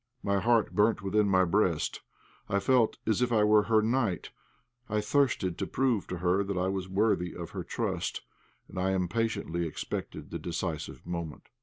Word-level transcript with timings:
My 0.23 0.39
heart 0.39 0.73
burnt 0.73 1.03
within 1.03 1.29
my 1.29 1.45
breast; 1.45 2.01
I 2.49 2.57
felt 2.57 2.97
as 3.05 3.21
if 3.21 3.31
I 3.31 3.43
were 3.43 3.65
her 3.65 3.83
knight; 3.83 4.31
I 4.89 4.99
thirsted 4.99 5.59
to 5.59 5.67
prove 5.67 6.07
to 6.07 6.17
her 6.17 6.43
that 6.43 6.57
I 6.57 6.69
was 6.69 6.89
worthy 6.89 7.35
of 7.35 7.51
her 7.51 7.63
trust, 7.63 8.21
and 8.67 8.79
I 8.79 8.93
impatiently 8.93 9.67
expected 9.67 10.31
the 10.31 10.39
decisive 10.39 11.05
moment. 11.05 11.49